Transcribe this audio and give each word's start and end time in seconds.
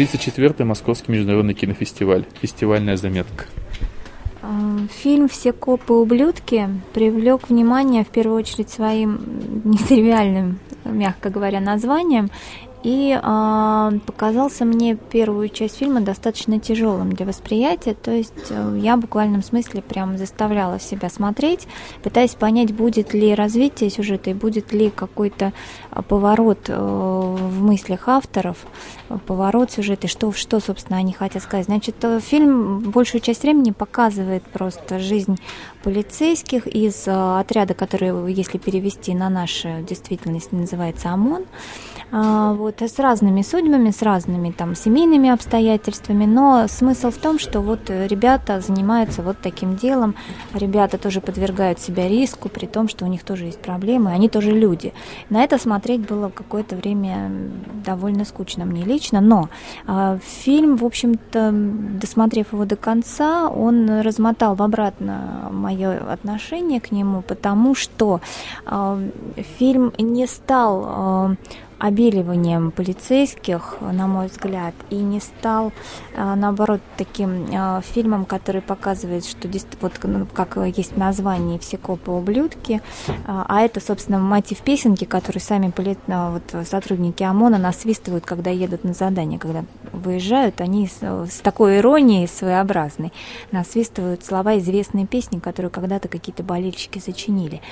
34-й 0.00 0.64
Московский 0.64 1.12
международный 1.12 1.54
кинофестиваль. 1.54 2.24
Фестивальная 2.40 2.96
заметка. 2.96 3.44
А, 4.42 4.78
фильм 5.02 5.28
«Все 5.28 5.52
копы 5.52 5.92
ублюдки» 5.92 6.68
привлек 6.94 7.50
внимание 7.50 8.04
в 8.04 8.08
первую 8.08 8.38
очередь 8.38 8.70
своим 8.70 9.20
нетривиальным, 9.64 10.58
мягко 10.84 11.28
говоря, 11.28 11.60
названием 11.60 12.30
и 12.82 13.18
э, 13.20 13.90
показался 14.06 14.64
мне 14.64 14.96
первую 14.96 15.48
часть 15.48 15.78
фильма 15.78 16.00
достаточно 16.00 16.58
тяжелым 16.58 17.12
для 17.12 17.26
восприятия, 17.26 17.94
то 17.94 18.10
есть 18.10 18.50
э, 18.50 18.78
я 18.80 18.96
в 18.96 19.00
буквальном 19.00 19.42
смысле 19.42 19.82
прям 19.82 20.16
заставляла 20.16 20.80
себя 20.80 21.08
смотреть, 21.10 21.66
пытаясь 22.02 22.34
понять, 22.34 22.72
будет 22.72 23.12
ли 23.14 23.34
развитие 23.34 23.90
сюжета 23.90 24.30
и 24.30 24.34
будет 24.34 24.72
ли 24.72 24.90
какой-то 24.90 25.52
а, 25.90 26.02
поворот 26.02 26.68
э, 26.68 26.76
в 26.76 27.62
мыслях 27.62 28.08
авторов, 28.08 28.58
поворот 29.26 29.72
сюжета, 29.72 30.06
и 30.06 30.10
что, 30.10 30.32
что, 30.32 30.60
собственно, 30.60 30.98
они 30.98 31.12
хотят 31.12 31.42
сказать. 31.42 31.66
Значит, 31.66 31.96
э, 32.02 32.20
фильм 32.20 32.80
большую 32.80 33.20
часть 33.20 33.42
времени 33.42 33.72
показывает 33.72 34.42
просто 34.44 34.98
жизнь 34.98 35.38
полицейских 35.82 36.66
из 36.66 37.06
э, 37.06 37.40
отряда, 37.40 37.74
который, 37.74 38.32
если 38.32 38.58
перевести 38.58 39.14
на 39.14 39.28
нашу 39.28 39.82
действительность, 39.82 40.52
называется 40.52 41.10
ОМОН. 41.10 41.44
А, 42.12 42.54
вот, 42.54 42.82
с 42.82 42.98
разными 42.98 43.42
судьбами, 43.42 43.90
с 43.90 44.02
разными 44.02 44.50
там 44.50 44.74
семейными 44.74 45.30
обстоятельствами, 45.30 46.24
но 46.24 46.66
смысл 46.68 47.10
в 47.10 47.16
том, 47.16 47.38
что 47.38 47.60
вот 47.60 47.88
ребята 47.88 48.60
занимаются 48.60 49.22
вот 49.22 49.36
таким 49.40 49.76
делом, 49.76 50.16
ребята 50.52 50.98
тоже 50.98 51.20
подвергают 51.20 51.78
себя 51.78 52.08
риску, 52.08 52.48
при 52.48 52.66
том, 52.66 52.88
что 52.88 53.04
у 53.04 53.08
них 53.08 53.22
тоже 53.22 53.44
есть 53.44 53.60
проблемы, 53.60 54.10
они 54.10 54.28
тоже 54.28 54.50
люди. 54.50 54.92
На 55.28 55.44
это 55.44 55.58
смотреть 55.58 56.00
было 56.00 56.30
какое-то 56.30 56.74
время 56.74 57.30
довольно 57.84 58.24
скучно 58.24 58.64
мне 58.64 58.84
лично, 58.84 59.20
но 59.20 59.48
э, 59.86 60.18
фильм, 60.24 60.76
в 60.76 60.84
общем-то, 60.84 61.50
досмотрев 61.52 62.52
его 62.52 62.64
до 62.64 62.76
конца, 62.76 63.48
он 63.48 64.00
размотал 64.00 64.56
в 64.56 64.62
обратно 64.62 65.48
мое 65.52 65.98
отношение 66.12 66.80
к 66.80 66.90
нему, 66.90 67.22
потому 67.22 67.74
что 67.76 68.20
э, 68.66 69.10
фильм 69.58 69.92
не 69.98 70.26
стал 70.26 70.86
э, 71.30 71.36
обеливанием 71.80 72.70
полицейских, 72.70 73.78
на 73.80 74.06
мой 74.06 74.26
взгляд, 74.26 74.74
и 74.90 74.96
не 74.96 75.18
стал, 75.18 75.72
а, 76.14 76.36
наоборот, 76.36 76.80
таким 76.96 77.46
а, 77.52 77.80
фильмом, 77.80 78.26
который 78.26 78.60
показывает, 78.60 79.24
что 79.24 79.48
вот 79.80 79.92
ну, 80.02 80.26
как 80.32 80.58
есть 80.76 80.92
в 80.92 80.98
названии 80.98 81.58
«Все 81.58 81.78
копы 81.78 82.10
ублюдки», 82.10 82.82
а, 83.26 83.46
а 83.48 83.62
это, 83.62 83.80
собственно, 83.80 84.18
мотив 84.18 84.58
песенки, 84.58 85.06
который 85.06 85.38
сами 85.38 85.72
вот, 86.06 86.66
сотрудники 86.66 87.22
ОМОНа 87.22 87.58
насвистывают, 87.58 88.26
когда 88.26 88.50
едут 88.50 88.84
на 88.84 88.92
задание, 88.92 89.38
когда 89.38 89.64
выезжают, 89.92 90.60
они 90.60 90.86
с, 90.86 91.40
такой 91.42 91.78
иронией 91.78 92.28
своеобразной 92.28 93.12
насвистывают 93.52 94.24
слова 94.24 94.58
известной 94.58 95.06
песни, 95.06 95.38
которую 95.38 95.70
когда-то 95.70 96.08
какие-то 96.08 96.42
болельщики 96.42 96.98
сочинили. 96.98 97.62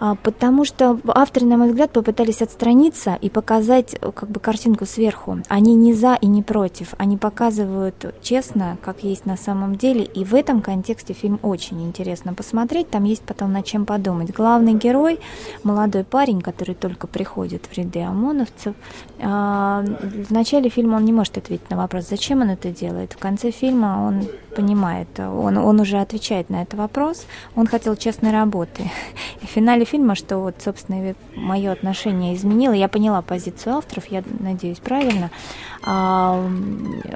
А, 0.00 0.14
потому 0.14 0.64
что 0.64 0.98
авторы, 1.06 1.44
на 1.44 1.58
мой 1.58 1.68
взгляд, 1.68 1.92
попытались 1.92 2.40
отстраниться 2.40 3.18
и 3.20 3.28
показать 3.28 3.94
э, 4.00 4.10
как 4.12 4.30
бы 4.30 4.40
картинку 4.40 4.86
сверху. 4.86 5.38
Они 5.48 5.74
не 5.74 5.92
за 5.92 6.14
и 6.14 6.26
не 6.26 6.42
против, 6.42 6.94
они 6.96 7.18
показывают 7.18 8.14
честно, 8.22 8.78
как 8.82 9.04
есть 9.04 9.26
на 9.26 9.36
самом 9.36 9.76
деле, 9.76 10.02
и 10.04 10.24
в 10.24 10.34
этом 10.34 10.62
контексте 10.62 11.12
фильм 11.12 11.38
очень 11.42 11.82
интересно 11.82 12.32
посмотреть, 12.32 12.88
там 12.88 13.04
есть 13.04 13.22
потом 13.22 13.52
над 13.52 13.66
чем 13.66 13.84
подумать. 13.84 14.32
Главный 14.32 14.72
герой, 14.72 15.20
молодой 15.64 16.04
парень, 16.04 16.40
который 16.40 16.74
только 16.74 17.06
приходит 17.06 17.66
в 17.66 17.76
ряды 17.76 18.00
ОМОНовцев, 18.00 18.74
а, 19.22 19.82
в 19.82 20.32
начале 20.32 20.70
фильма 20.70 20.96
он 20.96 21.04
не 21.04 21.12
может 21.12 21.36
ответить 21.36 21.68
на 21.68 21.76
вопрос, 21.76 22.08
зачем 22.08 22.40
он 22.40 22.48
это 22.48 22.70
делает. 22.70 23.12
В 23.12 23.18
конце 23.18 23.50
фильма 23.50 24.06
он 24.06 24.26
понимает, 24.56 25.08
он, 25.18 25.58
он 25.58 25.80
уже 25.80 25.98
отвечает 25.98 26.48
на 26.48 26.62
этот 26.62 26.74
вопрос, 26.74 27.26
он 27.54 27.66
хотел 27.66 27.96
честной 27.96 28.32
работы. 28.32 28.90
В 29.50 29.52
финале 29.52 29.84
фильма, 29.84 30.14
что 30.14 30.38
вот, 30.38 30.62
собственно, 30.62 31.12
мое 31.34 31.72
отношение 31.72 32.36
изменило. 32.36 32.72
Я 32.72 32.86
поняла 32.86 33.20
позицию 33.20 33.78
авторов, 33.78 34.06
я 34.06 34.22
надеюсь, 34.38 34.78
правильно. 34.78 35.32
А, 35.82 36.40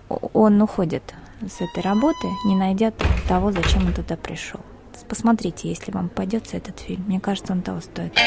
он 0.09 0.61
уходит 0.61 1.15
с 1.41 1.61
этой 1.61 1.85
работы, 1.85 2.27
не 2.45 2.57
найдя 2.57 2.93
того, 3.29 3.53
зачем 3.53 3.87
он 3.87 3.93
туда 3.93 4.17
пришел. 4.17 4.59
Посмотрите, 5.09 5.69
если 5.69 5.93
вам 5.93 6.09
пойдется 6.09 6.57
этот 6.57 6.81
фильм. 6.81 7.05
Мне 7.07 7.21
кажется, 7.21 7.53
он 7.53 7.63
того 7.63 7.81
стоит. 7.81 8.19